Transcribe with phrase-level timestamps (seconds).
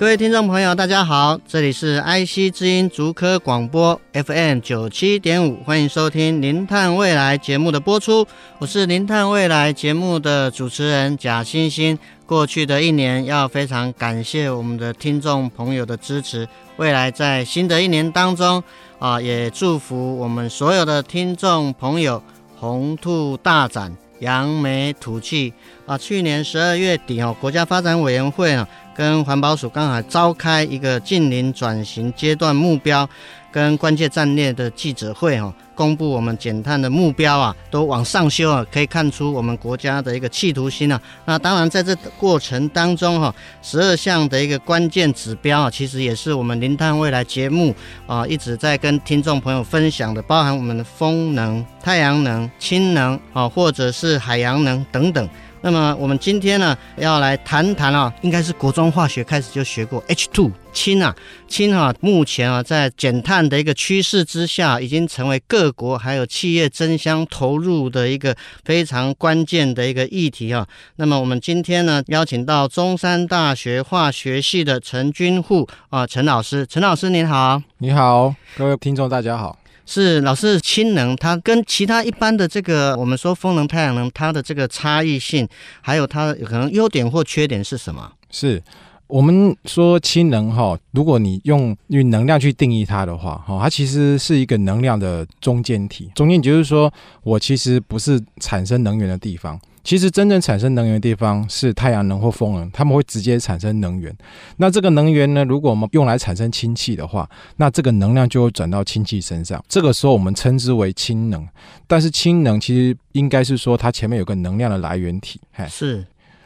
[0.00, 8.26] 各位听众朋友，大家好，这里是 IC 之音竹科广播 FM 九七点五，欢迎收听《零碳未来》节目的播出。
[8.58, 11.98] 我是《零碳未来》节目的主持人贾欣欣。
[12.24, 16.48] 过去的一年，要非常感谢我们的听众朋友的支持。
[16.78, 18.64] 未来在新的一年当中，
[18.98, 22.22] 啊，也祝福我们所有的听众朋友
[22.56, 25.52] 红兔大展，扬眉吐气。
[25.84, 28.66] 啊，去年十二月底哦，国家发展委员会啊。
[29.00, 33.08] 跟环保署刚好召开一个近零转型阶段目标
[33.50, 41.00] 跟关键战略的记者会哦，公布我们减碳的目标啊，都往上修啊，可以看出我们国家的一个企图心啊。
[41.24, 47.74] 那当然在这过程当中哈，十二项的一个关键指标啊，其实也是我们零碳未来节目
[48.06, 55.26] 啊一直在跟听众朋友分享的，包含我们的风能、太阳能、氢能啊，或者是海洋能等等。
[55.62, 61.14] 那么我们今天呢，要来谈谈啊，应该是国中化学开始就学过 H2 氢啊，
[61.48, 70.66] 氢啊，目前啊在减碳的一个趋势之下，已经成为各国还有企业争相投入的一个非常关键的一个议题啊。
[70.96, 79.59] 那么我们今天呢，邀请到中山大学化学系的陈君户啊，陈老师，陈老师您好，你好，各位听众大家好。
[79.92, 85.48] 是老师，氢能它跟其他一般的这个我们说风能、太阳能，它的这个差异性，
[85.80, 88.12] 还有它可能优点或缺点是什么？
[88.30, 88.62] 是
[89.08, 96.08] 我们说氢能哈，如果你用用能量去定义它的话，哈，它其实是一个能量的中间体。
[96.14, 96.92] 中间就是说
[97.24, 99.60] 我其实不是产生能源的地方。
[99.82, 104.14] 其实真正产生能源的地方是太阳能或风能，他们会直接产生能源。
[104.58, 109.62] 那这个能源呢，如果我们用来产生氢气的话，那这个能量就会转到氢气身上。
[109.68, 111.46] 这个时候我们称之为氢能。
[111.86, 115.40] 但是氢能其实应该是说它前面有个能量的来源体。
[115.52, 116.04] 嘿是。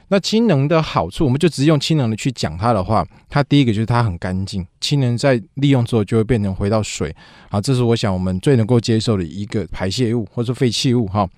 [0.08, 7.12] 那氢能的好处，我们就直接用氢能的去讲它的话，它第一个就是它很干净，氢能在利用之后就会变成回到水。
[7.50, 11.28] 好，这是我想我们最能够接受的一个排泄物或者废弃物哈。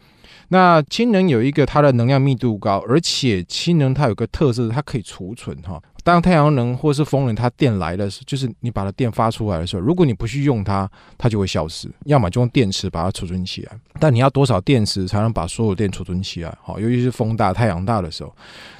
[0.49, 5.83] 那氢能有一个它的能量密度高，而且氢能它有个特色，它可以储存哈。
[6.05, 11.91] 当太阳能或是风能它电来的时候，就是你把它电发出来的时候，如果你不去用它，它就会消失。
[12.05, 16.57] 要么就用电池把它储存起来，但你要多少电池才能把所有电储存起来？
[16.63, 18.33] 好，尤其是风大、太阳大的时候，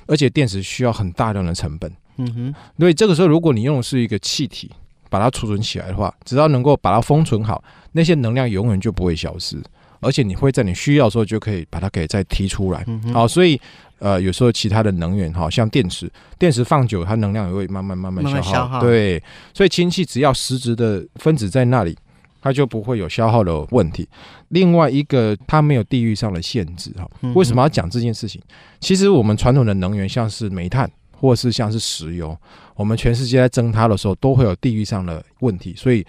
[0.07, 1.93] 而且电池需要很大量的成本。
[2.19, 4.71] 嗯哼，所以这个时候如果你用的是一个气体
[5.11, 9.61] 把它储存起来的话，只要能够把它封存好，那些能量永远就不会消失。
[10.01, 13.61] 而且你会在你需要的时候就可以把它给再提出来，好，所以
[13.99, 19.23] 呃有时候其他的能源哈，像电池，电池放久它能量也会慢慢慢慢消耗，对，
[19.55, 21.97] 所以氢气只要实质的分子在那里，
[22.41, 24.09] 它就不会有消耗的问题。
[24.49, 27.09] 另外一个，它没有地域上的限制哈。
[27.35, 28.41] 为什么要讲这件事情？
[28.79, 32.37] 其实我们传统的能源像是煤炭或是像是石油，
[32.77, 36.07] 我们全世界在争它的时候都会有地域上的问题，所以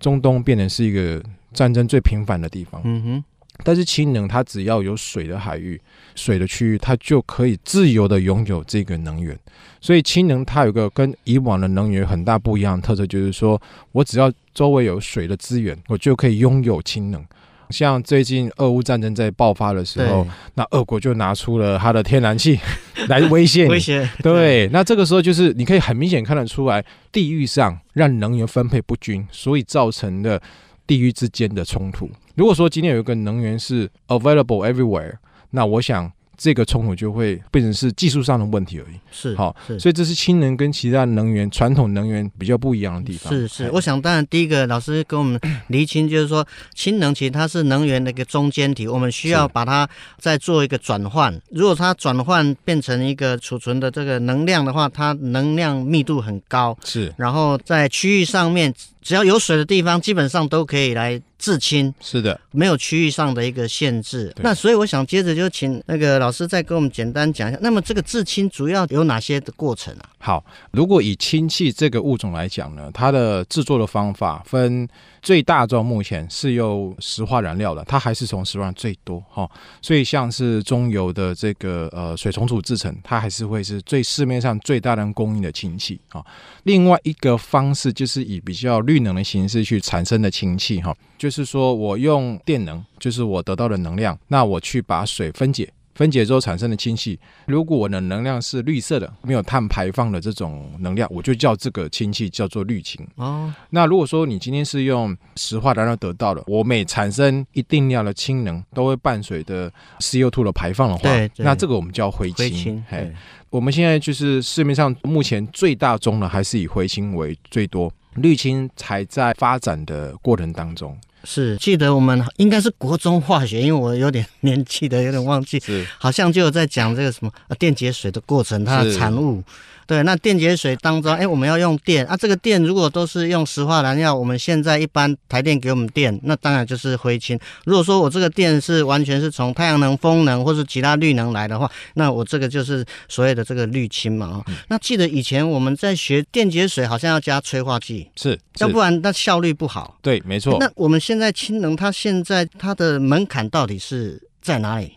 [0.00, 1.22] 中东变成是一个
[1.52, 2.80] 战争最频繁的地方。
[2.84, 3.24] 嗯哼。
[3.62, 5.78] 但是氢能它只要有水的海域、
[6.14, 9.38] 水的区域，它就可以自由的拥有这个能源。
[9.82, 13.60] 所以氢能它有个跟以往的能源很大不一样的特色，就是说
[13.92, 17.22] 我只要周围有水的资源，我就可以拥有氢能。
[17.70, 22.58] 像最近俄乌战争在爆发的时候，那俄国就拿出了它的天然气
[23.08, 23.70] 来威胁你。
[23.70, 24.08] 威胁。
[24.22, 30.40] 对，那这个时候就是你可以很明显看得出来，地域上让能源分配不均，所以造成的
[30.86, 32.10] 地域之间的冲突。
[32.34, 35.14] 如果说今天有一个能源是 available everywhere，
[35.50, 36.10] 那我想
[36.42, 38.96] 这个冲突就会变成是技术上的问题而已。
[39.12, 43.30] 是，好，所以这是氢能跟其他能源、传统能源比较不一样的地方。
[43.30, 49.86] 是是，我想当然第一个老师跟我们厘清，就是说氢能其实它是能源的一个中间体，我们需要把它
[50.18, 51.38] 再做一个转换。
[51.50, 56.74] 如果它转换变成一个储存的这个能量的话，它能量密度很高。
[56.82, 58.72] 是，然后在区域上面。
[59.02, 61.92] 只要有水的地方，基本上都可以来制氢。
[62.00, 64.34] 是的，没有区域上的一个限制。
[64.42, 70.10] 那所以我想接着就请那个老师再给我们简单讲一下，那么这个制氢主要有哪些的过程啊？
[70.18, 74.86] 好，如果以氢气这个物种来讲呢，它的制作的方法分
[75.22, 79.48] 最大宗目前是用石化燃料的，它还是从石化最多哈。
[79.82, 86.24] 所以像是中油的这个呃水重组制成，它还是会是最市面上最大量供应的氢气啊。
[86.64, 95.72] 另外一个方式就是以比较绿能的形式去产生的氢气哈，就是说我用电能，就是我得到的能量，那我去把水分解。
[96.00, 103.06] 分解之后产生的氢气，如果我的能量是绿色的，没有碳排放的这种能量，我就叫这个氢气叫做绿氢。
[103.16, 112.36] 哦，那如果说你今天是用石化燃料得到的，我每产生一定量的氢能，都会伴随的 CO2 的排放的话，对，那这个我们叫灰氢。
[112.36, 113.12] 灰氢，嘿，
[113.50, 120.98] 我们现在就是市面上目前最大宗的还是以灰氢为最多，绿氢才在发展的过程当中。
[121.24, 129.42] 是，记得我们应该是国中化学，因为我有点年纪的，有点忘记，是好像就有在讲这个什么电解水的过程，它的产物。
[129.86, 132.16] 对，那电解水当中，哎，我们要用电啊。
[132.16, 137.36] 这个电如果都是用石化燃料，我们现在一般台电给我们电，那当然就是灰氢。
[137.64, 144.44] 如果说我这个电是完全是从太阳能、风能或是其他绿能来的话，那我这个就是所谓的这个绿氢嘛。
[144.46, 149.98] 嗯、那记得以前我们在学电解水，好像要加催化剂，是，要不然那效率不好。
[150.00, 150.56] 对，没错。
[150.60, 154.92] 那我们现在氢能，它现在它的门槛到底是在哪里？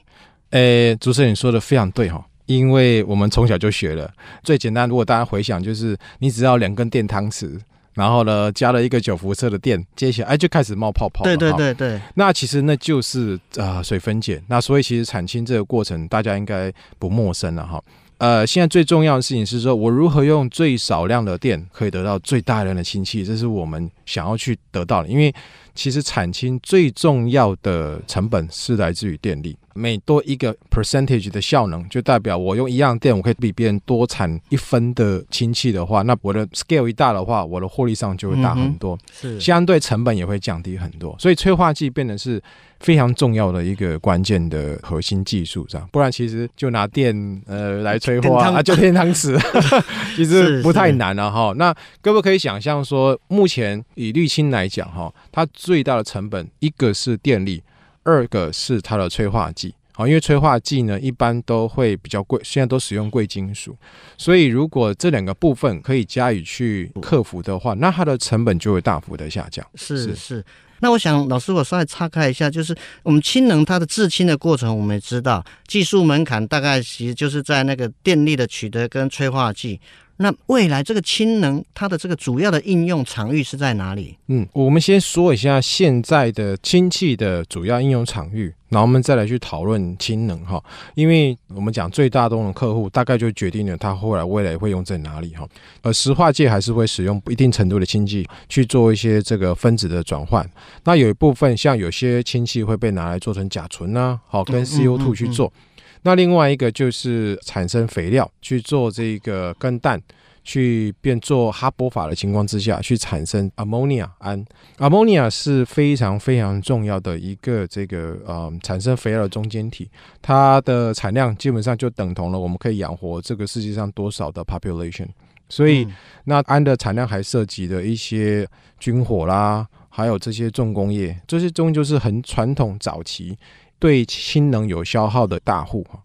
[0.51, 2.23] 诶，主持人说的非常对哈。
[2.45, 4.13] 因为我们从小就学了，
[4.43, 4.87] 最简单。
[4.87, 7.59] 如果大家回想，就是你只要两根电汤匙，
[7.93, 11.23] 然后呢加了一个九伏特的电，接起来哎就开始冒泡泡。
[11.23, 11.99] 对对对对。
[12.13, 14.39] 那其实那就是啊、呃、水分解。
[14.45, 17.83] 那所以其实产氢这个过程大家应该不陌生了哈。
[18.19, 25.09] 呃，现在最重要的事情是说，我如何用最少量的电可以得到最大量的氢气，这是我们想要去得到的。
[25.09, 25.33] 因为
[25.75, 29.55] 其实产氢最重要的成本是来自于电力。
[29.75, 41.15] 每多一个 percentage 的效能，就代表我用一样电，我可以比别人多产一分的氢气的话，那我的 scale 一大的话，我的获利上就会大很多，是相对成本也会降低很多。
[41.17, 42.39] 所以催化剂变得是
[42.81, 45.89] 非常重要的一个关键的核心技术，这样。
[45.91, 49.35] 不然其实就拿电呃来催化 啊，就电汤匙，
[50.15, 51.51] 其实不太难了哈。
[51.57, 57.63] 那各位可以想象说，目前以绿氢来讲哈，它最大的成本一个是电力。
[58.05, 63.73] 二个是它的催化剂，好，因为催化剂呢一般都会比较贵，现在都使用贵金属，
[64.17, 69.65] 所以如果这两个部分可以加以去克服的话，那它的成本就会大幅的下降。
[69.75, 70.45] 是是，是，
[70.81, 79.79] 那我想老师我稍微岔开一下，就是我们氢能它的制氢的过程，我们也知道技术门槛大概其实就是在那个电力的取得跟催化剂。
[80.17, 84.15] 那未来这个氢能它的这个主要的应用场域是在哪里？
[84.27, 90.63] 嗯，我们先说一下现在的氢气的主要应用场域，然后我们再来去讨论氢能哈。
[90.93, 95.47] 因为我们讲最大宗的客户，大概就决定了它后来未来会用在哪里哈。
[95.81, 100.47] 呃石化界还是会使用一定程度的氢气去做一些这个分子的转换。
[100.83, 105.47] 那有一部分像有些氢气会被拿来做成甲醇啊，好跟 CO2 去做。
[105.47, 105.69] 嗯嗯嗯
[106.03, 110.01] 那另外一个就是产生肥料去做这个跟氮，
[110.43, 114.45] 去变做哈柏法的情况之下去产生 ammonia 氨
[114.77, 119.89] ，ammonia 是非常非常重要的一个这个呃产生肥料的中间体，
[120.21, 125.07] 它的产量基本上就等同了我们可以养活这个世界上多少的 population，
[125.47, 125.87] 所以
[126.25, 128.45] 那氨的产量还涉及的一些
[128.77, 133.37] 军火啦，还有这些重工业，这些终究就是很传统早期。
[133.83, 136.01] 对氢能有消耗的大户哈，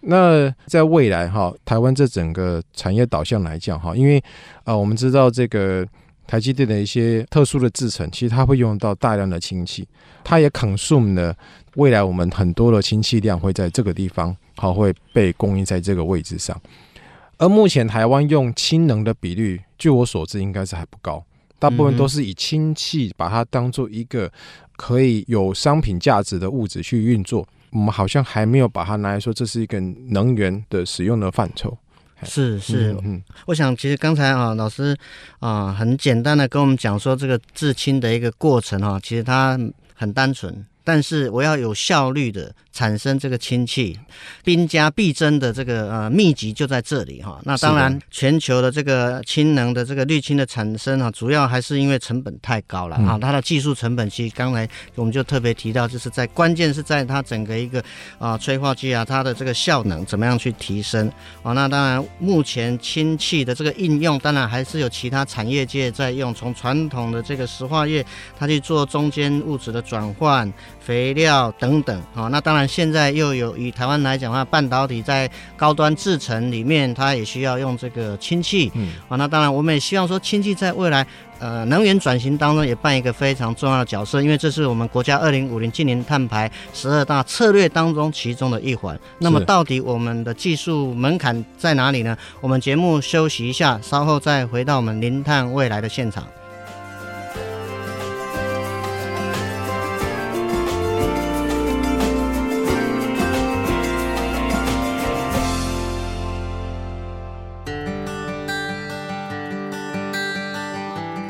[0.00, 4.22] 那在未来哈，台湾这整个产业导向来讲哈，因为
[4.64, 5.88] 啊，我们知道这个
[6.26, 9.88] 台积电的一些特殊的制程，其实它会用到大量的氢气，
[10.22, 11.34] 它也 consume 了
[11.76, 16.60] 未来我们很多的氢气量会在这个地方好会被供应在这个位置上，
[17.38, 21.24] 而目前台湾用氢能的比率，据我所知应该是还不高，
[21.58, 24.30] 大部分都是以氢气把它当做一个。
[24.78, 31.76] 可以有商品价值的物质去运作，我们好像还没有把它拿来说，这是一个能源的使用的范畴。
[32.22, 34.96] 是是，嗯，嗯，我想其实刚才啊，老师
[35.40, 39.58] 啊，很简单的跟我们讲说这个制氢的一个过程哈，其实它
[39.96, 42.54] 很单纯，但是我要有效率的。
[42.78, 43.98] 产生这个氢气，
[44.44, 47.40] 兵家必争的这个呃秘籍就在这里哈。
[47.42, 53.18] 那当然，全球的这个氢能的这个绿氢的产生啊，主要还是因为成本太高了啊。
[53.20, 57.82] 它的技术成本其实刚才我们就特别提到，就是在关键是在它整个一个
[58.16, 61.10] 啊催化剂啊，它的这个效能怎么样去提升
[61.42, 61.52] 啊。
[61.54, 68.06] 那当然，目前氢气的这个应用，当然还是有其他产业界在用，从传统的这个石化业，
[68.38, 72.28] 它去做中间物质的转换、肥料等等啊。
[72.28, 72.67] 那当然。
[72.68, 78.70] 现在又有以台湾来讲的话，半导体在高端制程里面，它也需要用这个氢气。
[78.74, 81.06] 嗯，啊，那当然我们也希望说氢气在未来。
[81.40, 88.98] 呃，能源转型当中也扮一个非常重要的角色，因为这是我们国家二零五零净零碳排十二大策略当中其中的一环。
[89.20, 92.18] 那么，到底我们的技术门槛在哪里呢？
[92.40, 96.26] 我们节目休息一下，稍后再回到我们零碳未来的现场。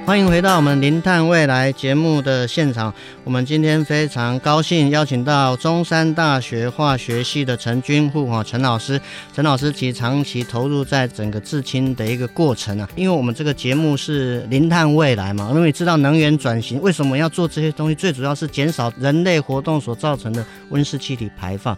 [0.08, 2.90] 欢迎回到我们《零碳未来》节目的现场。
[3.24, 8.98] 我们今天非常高兴邀请到中山大学化学系的陈君富哈陈老师。
[9.34, 21.76] 陈老师其实长期投入在整个制氢的一个过程啊，因为我们这个节目是零碳未来嘛，因为知道能源转型为什么要做这些东西，最主要是减少人类活动所造成的温室气体排放。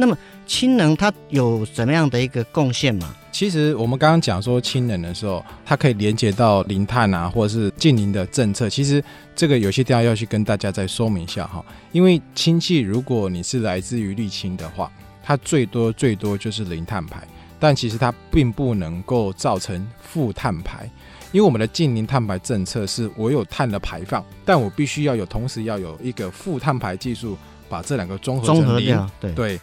[0.00, 3.12] 那么氢能它有怎么样的一个贡献吗？
[3.32, 8.70] 其实我们刚刚讲说氢能的时候，它可以连接到零碳啊，或者是近零的政策。
[8.70, 9.02] 其实
[9.34, 11.64] 这个有些地方要去跟大家再说明一下哈。
[11.90, 14.90] 因为氢气如果你是来自于沥青的话，
[15.22, 17.26] 它最多最多就是零碳排，
[17.58, 20.88] 但其实它并不能够造成负碳排。
[21.30, 27.36] 因为我们的近零碳排政策是我有碳的排放，但我必须要有同时要有一个负碳排技术，
[27.68, 28.64] 把这两个综合成零。
[28.64, 29.32] 综合掉，对。
[29.34, 29.60] 对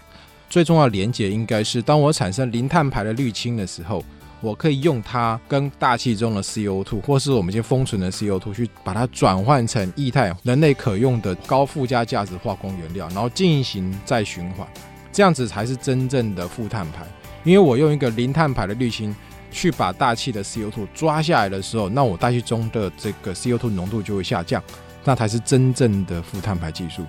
[0.56, 4.02] 最重要的连接应该是，当我产生零碳排的滤氢的时候，
[4.40, 14.66] 我可以用它跟大气中的 CO2，或是我们已经封存的 CO2，去把它转换成液态、人类可用的高附加价值化工原料，然后进行再循环，
[15.12, 17.06] 这样子才是真正的负碳排。
[17.44, 19.14] 因为我用一个零碳排的滤氢
[19.52, 24.64] 去把大气的 CO2 抓下来的时候，那我大气中的这个 CO2 浓度就会下降，
[25.04, 27.04] 那才是真正的负碳排技术。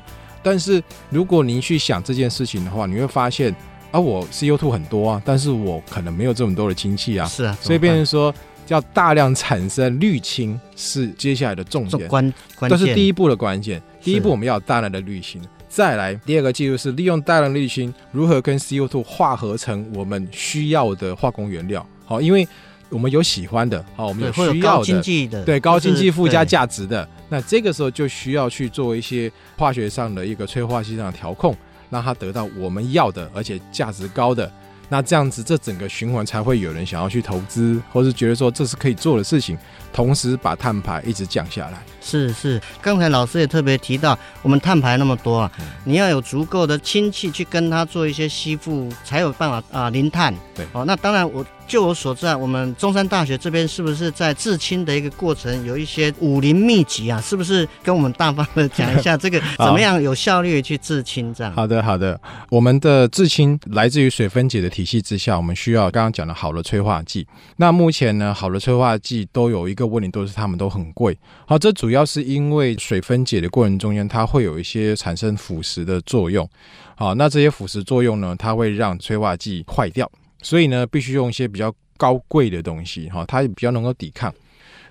[0.46, 3.52] 但是如果您去想这件事情的话，你会发现
[3.90, 7.26] 啊，我 CO2 很多啊，但是我可能没有这么多的氢气啊。
[7.26, 8.32] 是啊，所以变成说
[8.68, 13.82] 要大量产生氯氢是接下来的重点，关关键，这是第一步的关键。
[14.00, 21.84] 第一步我们要有大量的滤氢，再来第二个技术是利用大量滤氢如何跟 CO2 化合成我们需要的化工原料。
[22.04, 22.46] 好，因为。
[22.88, 31.56] 我们有喜欢的，好，我们有需要的，对，高经济附加价值的，那这个时候就需要去做一些化学上的一个催化剂上的调控，
[31.90, 34.50] 让它得到我们要的，而且价值高的。
[34.88, 39.58] 那这样子，这整个循环才会有人想要去投资，或是觉得说这是可以做的事情，
[39.92, 41.82] 同时把碳排一直降下来。
[42.00, 50.32] 是是，刚才老师也特别提到，我们碳排那么多啊，嗯、你要有足够的氢气去跟它做一些吸附，才有办法啊、呃、零碳。
[50.54, 51.44] 对，哦，那当然我。
[51.66, 57.20] 就我所知啊，我们中山大学这边是不是在制氢的一个过程有一些武林秘籍啊？
[57.20, 61.34] 是不是跟我们大方的讲一下 这个怎么样有效率去制氢？
[61.34, 62.18] 这样好的好的，
[62.48, 67.26] 我们的制氢来自于水分解的体系之下，我们需要刚刚讲的好的催化剂。
[67.56, 71.18] 那目前呢，好的催化剂都有一个问题，都是它们都很贵。
[71.46, 76.48] 好，这主要是因为水分解的过程中间，它会有一些产生腐蚀的作用。
[76.96, 80.10] 好，那这些腐蚀作用呢，它会让催化剂坏掉。
[80.46, 84.32] 所以呢，必须用一些比较高贵的东西，哈，它也比较能够抵抗。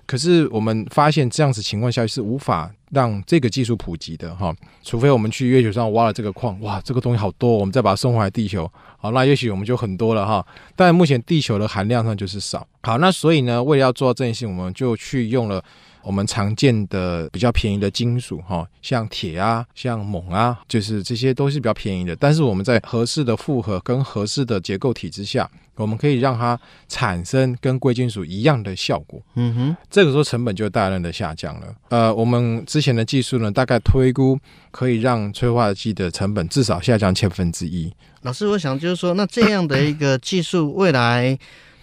[0.04, 10.46] 可是我们发现这样子情况下是无法让这个技术普及的，哈，除非我们去月球上挖了这个矿，哇，这个东西好多，我们再把它送回来地球，好，那也许我们就很多了，哈。
[10.76, 15.64] 但目前地球的含量上就是少，好，那所以呢，为了要做到这件事，我们就去用了。
[16.06, 22.14] 我们常见的比较便宜的金属，哈，像铁啊，像锰啊，就是这些都是比较便宜的。
[22.14, 29.20] 但是我们在合适的复合跟合适的结构体之下，我们可以让它产生跟贵金属一样的效果。
[29.34, 31.74] 嗯哼，这个时候成本就大量的下降了。
[31.88, 34.38] 呃，我们之前的技术呢，大概推估
[34.70, 37.92] 可以让催化剂的成本至少下降千分之一。
[38.22, 41.36] 老师，我想就是说，那这样的一个技术未来。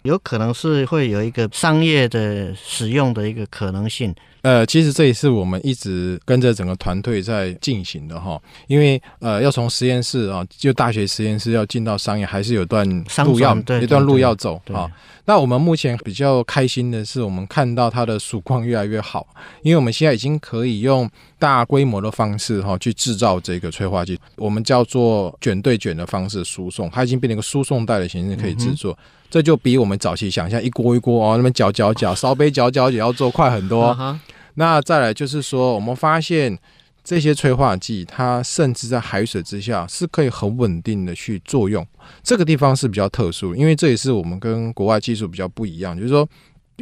[0.03, 4.13] 有可能是会有一个商业的使用的一个可能性。
[4.41, 8.37] 呃，其实这也是我们一直跟着整个团队在进行的哈。
[8.67, 12.85] 因为呃，要从实验室啊，就大学实验室要进到商业，还是有段
[13.25, 14.91] 路要一段路要走啊。
[15.23, 19.25] 那我们目前比较开心的是，我们看到它的曙光越来越好，
[19.61, 21.09] 因为我们现在已经可以用
[21.43, 28.93] 大规模的方式哈去制造这个催化剂，我们叫做卷对卷的方式输送，它已经变成一个输送带的形式可以制作。
[28.93, 33.87] 嗯这就比我们早期想象一锅一锅哦，那边搅搅搅，烧杯搅搅也要做快很多。
[33.87, 34.19] Uh huh.
[34.53, 36.55] 那再来就是说，我们发现
[37.03, 41.83] 这些催化剂，它甚至在海水之下是可以很稳定的去作用。
[42.21, 46.25] 这个地方是比较特殊，因为这也是我们跟国外技术比较不一样，就是说。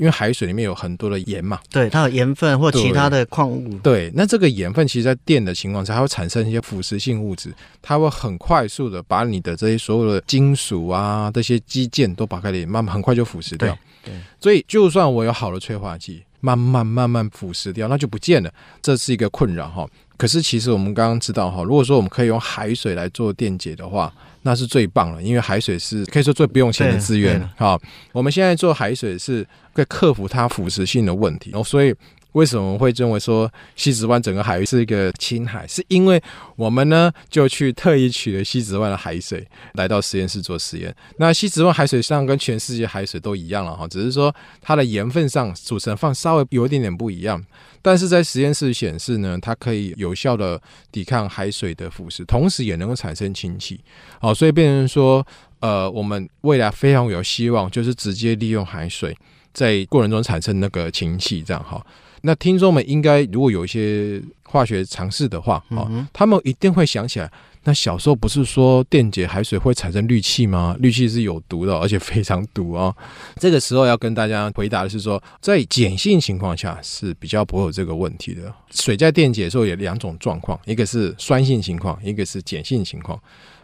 [0.01, 3.77] 因为海水里面有很多的盐嘛，对，它有盐分或其他的矿物。
[3.83, 7.53] 对，那这个盐分其实，在电的情况下，它会产生一些腐蚀性物质，
[7.83, 13.77] 它会很快速的把你的这些所有的金属啊，这些基建都把开里慢慢很快就腐蚀掉。
[14.03, 19.87] 对，所以就算我有好的催化剂，慢慢慢慢腐蚀掉，那就不见了，这是一个困扰哈。
[20.21, 24.13] 可是其实我们刚刚知道哈，如果说我们可以用海水来做电解的话，
[24.43, 27.41] 那是最棒了，因为海水是可以说最不用钱的资源。
[27.57, 27.75] 哈，
[28.11, 31.91] 我们现在做海水是可以克服它腐蚀性的问题，然后所以。
[32.33, 35.67] 为什么会认为说西子湾整个海域是一个青海？
[35.67, 36.21] 是因为
[36.55, 40.95] 我们呢就去特意取了西子湾的海水来到实验室做实验。
[41.17, 47.43] 那西子湾海水上跟全世界海水都一样了哈，只是说它的盐分上组成放稍微有一点点不一样。
[47.81, 50.61] 但是在实验室显示呢，它可以有效的
[50.91, 53.79] 抵抗海水的腐蚀，同时也能够产生氢气。
[54.19, 55.25] 好，所以变成说，
[55.61, 59.17] 呃，我们未来非常有希望，就是直接利用海水
[59.51, 61.83] 在过程中产生那个氢气，这样哈。
[62.21, 67.31] 那听众们应该如果有一些化学常识的话，啊、嗯，他们一定会想起来，
[67.63, 70.75] 那小时候不是说电解海水会产生氯气吗？
[70.79, 72.93] 氯气是有毒的，而且非常毒啊。
[73.37, 78.53] 这个时候要跟大家回答的是说，在碱性情况下是比较不会有这个问题的。
[78.71, 83.19] 水在电解的时候有两种状况，一个是酸性情况，一个是碱性情况。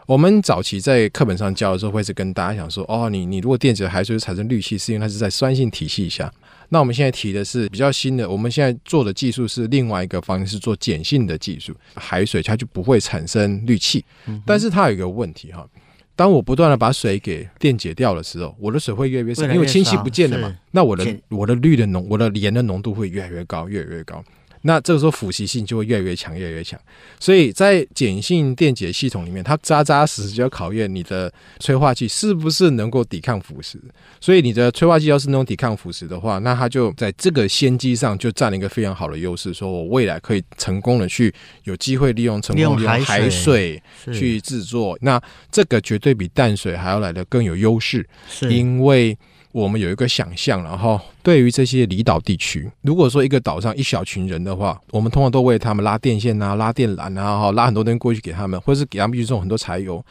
[0.08, 6.32] 我们早期在课本上教的时候，会是跟大家讲说，哦，你你如果电解海水产生氯气，是因为它是在酸性体系下。
[6.70, 14.04] 那我们现在提的是比较新的，我们现在做的技术是另外一个方式，是做碱性的技术，海水它就不会产生氯气。
[14.46, 15.68] 但是它有一个问题哈，
[16.16, 20.54] 当我不断的把水给电解掉的时候，我的水会越来越少，因为氢气不见了嘛。
[20.72, 24.24] 那我的我的氯的浓，我的盐的浓度会越来越高，越来越高。
[24.62, 26.80] 那这个时候腐蚀性就会越来越强，越来越强。
[27.20, 33.78] 所以在碱性电解系统里面，它扎扎实实就要考验你的催化剂是不是能够抵抗腐蚀。
[34.20, 39.54] 所以你的催化剂要是能够抵抗腐蚀的话，那它就在这个先机上就占了一个非常好的优势。
[39.54, 41.34] 说我未来可以成功的去
[41.64, 43.82] 有机会利用成功利用海水
[44.14, 45.22] 去制作，那
[45.52, 48.08] 这个绝对比淡水还要来的更有优势，
[48.50, 49.18] 因为。
[49.64, 60.04] 我们有一个想象，然后对于这些离岛地区，如果说一个岛上一小群人的话，我们通常都为他们拉电线啊、拉电缆啊、哈拉很多东西过去给他们，或者是给他们去送很多柴油。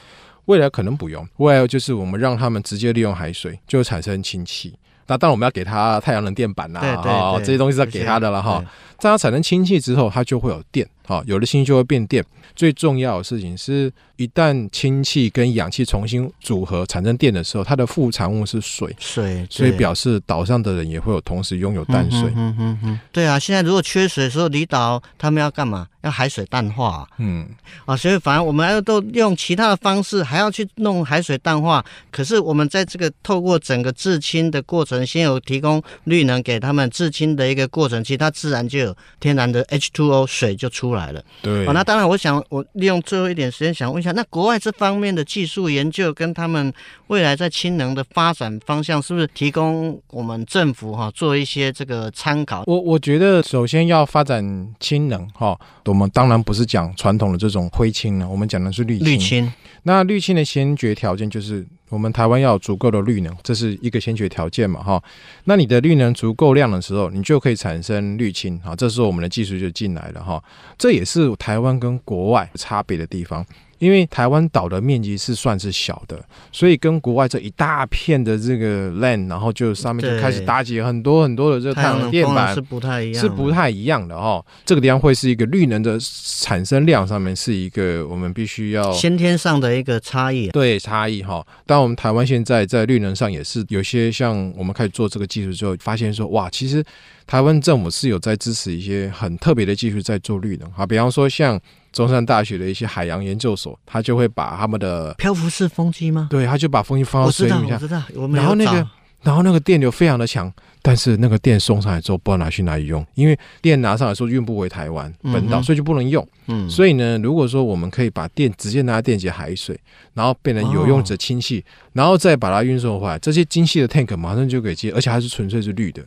[0.46, 4.74] 未来可能不用，未来就是我们让他们直接利用海水就产生氢气。
[5.06, 8.60] 那当然我们要给他太阳能电板呐、啊，哈这些东西是要给他的了哈。
[8.98, 10.88] 在它产生氢气之后，它就会有电。
[11.06, 12.24] 好，有了氢气就会变电。
[12.54, 18.94] 最重要的事情是，一旦氢气跟氧气重新组合产生电的时候，它的副产物是水。
[18.98, 22.32] 水，所以表示岛上的人也会有同时拥有淡水。
[22.34, 23.00] 嗯嗯嗯。
[23.12, 25.86] 对啊，现在如果缺水的时候，离岛他们要干嘛？
[26.02, 27.06] 要海水淡化。
[27.18, 27.46] 嗯。
[27.84, 31.84] 啊，所以反而我们要都用其他的方式，还要去弄海水淡化。
[32.10, 41.22] 可是我们在这个透过整个制氢的过程，先有提供绿能给他们制氢的一个过程，其实它自然就有天然的 H2O 水就出来了。
[41.42, 46.72] 对，哦，那当然，我想我利用最后一点时间，想问一下，那国外这方面的技术研究跟他们
[47.08, 52.64] 未来在氢能的发展方向，是不是提供我们政府哈做一些这个参考？
[52.66, 59.06] 我我觉得，首先要发展氢能哈，我们当然不是讲传统的这种灰氢了，我们讲的是绿氢。
[59.06, 59.52] 绿氢。
[59.82, 65.00] 那绿氢的先决条件就是，我们台湾要有足够的绿能，这是一个先决条件嘛，哈。
[65.44, 68.74] 那你的绿能足够量的时候，你就可以产生绿氢，哈。
[68.74, 70.42] 这时候我们的技术就进来了，哈。
[70.76, 73.44] 这这也是台湾跟国外差别的地方。
[73.78, 76.18] 因为台湾岛的面积是算是小的，
[76.50, 84.44] 所以跟国外这一大片的这个 land，然后就上面就开始搭起很多很多的这个太阳能电板，是不太一样，是不太一样的哦。
[84.64, 85.98] 这个地方会是一个绿能的
[86.40, 91.46] 产生量上面是一个我们必须要先天上的一个差异，对差异哈。
[91.66, 96.82] 当我们台湾现在在绿能上也是有些像我们开始做这个技术之后，发现说哇，其实
[97.26, 101.60] 台湾政府是有在支持一些很特别的技术在做绿能啊，比方说像。
[101.96, 106.26] 中山大学的一些海洋研究所，他就会把他们的漂浮式风机吗？
[106.30, 108.36] 对，他就把风机放到水里面，我知道，我知道。
[108.36, 108.86] 然后那个，
[109.22, 116.26] 然后那个电流非常的强，但是那个电送上来之后，不知道拿去哪里用，因为电拿上来说运不回台湾本岛，所以就不能用。
[116.48, 119.80] 嗯，所以呢，如果说我们可以把电直接拿来电解海水，
[120.12, 126.04] 然后变成有用者氢气，然后再把它运送回来，这些精细的 tank 马上就可以接，而且还是纯粹是绿的。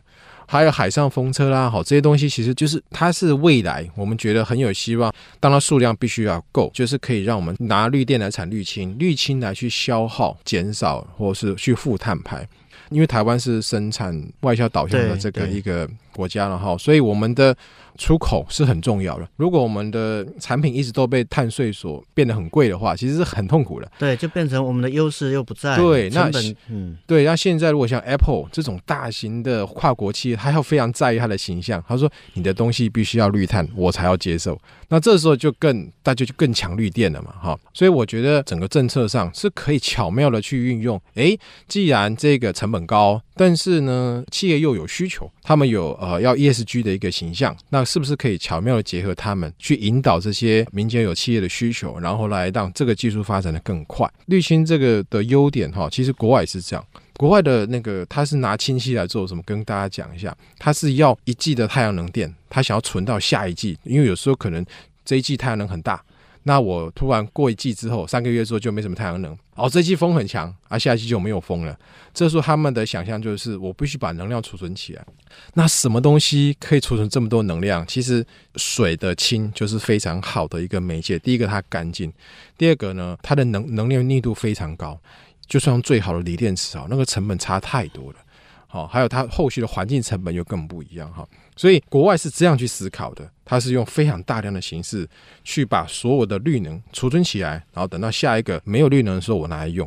[0.50, 5.14] 还有海上风车啦，好，这些东西其实就是它是未来，我们觉得很有希望。
[5.38, 12.44] 当它数量必须要够，就是可以让我们拿绿电来产绿氢，绿氢来去消耗、减少，或是去负碳排。
[12.90, 17.56] 因为台湾是生产外销导向的这个一个国家了哈，所以我们的。
[17.98, 19.28] 出口是很重要的。
[19.36, 23.92] 如果我们的产品一直都被碳税所变得很贵的话，其实是很痛苦的。
[23.98, 25.76] 对，就变成我们的优势又不在。
[25.76, 26.30] 对，那
[26.68, 27.24] 嗯，对。
[27.24, 31.84] 那现在如果像 Apple 这种大型的跨国企业，它要非常在意它的形象。
[31.86, 37.58] 他说：“你的东西必须要绿碳，我才要接受。”那这时候就更大家就更强绿电了嘛，哈。
[37.74, 40.98] 所以我觉得整个政策上是可以巧妙的去运用。
[41.16, 47.80] 诶，既然这个成本高，但是呢，企业又有需求，他们有呃要 ESG 的一个形象，那。
[47.90, 54.08] 是不是可以巧妙的结合他们，去引导这些民间有企业的需求，然后来让这个技术发展的更快？
[54.26, 56.86] 绿氢这个的优点哈，其实国外是这样。
[57.16, 59.42] 国外的那个他是拿氢气来做什么？
[59.44, 64.64] 跟大家讲一下，他是要一季的太阳能电，他想要存到下一季，因为有时候可能
[65.04, 66.00] 这一季太阳能很大。
[66.42, 71.78] 那我突然过一季之后，三个月之后就没什么太阳能，哦，这季风很强，而、啊、下一季就没有风了。
[72.14, 75.04] 这时候他们的想象就是，我必须把能量储存起来。
[75.52, 77.86] 那什么东西可以储存这么多能量？
[77.86, 78.24] 其实
[78.56, 81.18] 水的氢就是非常好的一个媒介。
[81.18, 82.10] 第一个它干净，
[82.56, 84.98] 第二个呢，它的能能量密度非常高，
[85.46, 88.18] 就算用最好的锂电池啊，那个成本差太多了。
[88.66, 91.28] 好，还有它后续的环境成本又更不一样哈。
[91.60, 95.06] 所以国外是这样去思考的，它是用非常大量的形式
[95.44, 99.86] 去把所有的绿能储存起来，然后等到下一个没有绿能的时候我拿来用。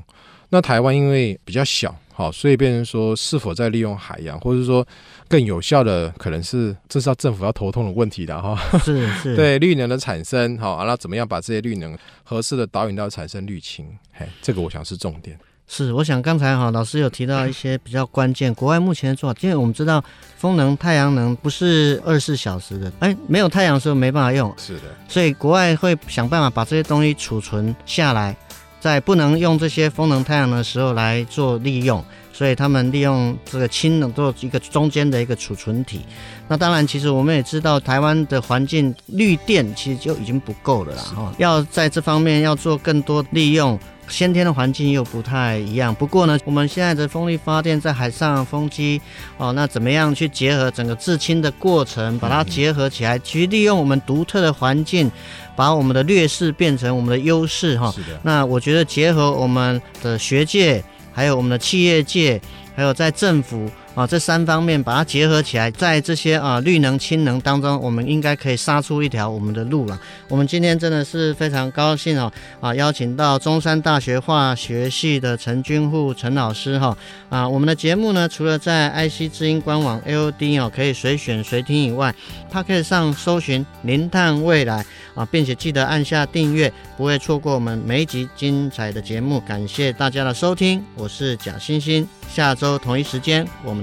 [0.49, 4.87] 那台湾因为比较小，好，所以变成说是否在利用海洋，或者说
[5.27, 8.55] 更有效的，可能是这是要政府要头痛的问题的哈。
[8.77, 13.87] 是是，对绿能的产生，好，那怎么样把这些绿能合适的导引到产生绿氢？
[14.11, 15.35] 嘿，这个我想是重点。
[15.75, 20.03] 是，我想刚才哈老师有提到一些比较关键，国外目前的做法，因为我们知道
[20.37, 28.37] 风能、太阳能不是二十四小时的，哎，没有太阳的时候没办法用，是的，所以国外会想办法把这些东西储存下来，
[28.79, 36.01] 在不能用这些风能、太阳能的时候来做利用，所以他们利用这个氢能做一个中间的一个储存体。
[36.47, 43.79] 那当然，其实我们也知道，台湾的环境绿电其实就已经不够了啦，哈，要在这方面要做更多利用。
[44.07, 49.01] 先天的环境又不太一样，不过呢，我们现在的风力发电在海上风机
[49.37, 55.11] 哦，那怎么样去结合整个制氢的过程，把它结合起来，去利用我们独特的环境，
[55.55, 57.91] 把我们的劣势变成我们的优势哈。
[57.91, 58.19] 是的。
[58.21, 62.39] 那我觉得结合我们的学界，还有我们的企业界，
[62.75, 63.69] 还有在政府。
[63.95, 69.99] 啊，这三方面把它结合起来，在这些啊绿能、氢能当中，我们应该可以杀出一条我们的路了。
[70.27, 76.97] 我们今天真的是非常高兴哦，啊，邀请到中山大学化学系的陈君富陈老师哈，
[77.29, 82.13] 啊，我们的节目呢，除了在 IC 之音官网 AOD 哦可以随选随听以外，
[82.49, 89.39] 它可以上搜寻零碳未来啊，并且记得按下订阅，不会错过我们每一集精彩的节目。
[89.41, 92.07] 感谢大家的收听，我是贾欣欣。
[92.27, 93.82] 下周同一时间，我们